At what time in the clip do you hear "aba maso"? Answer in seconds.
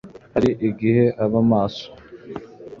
1.23-1.87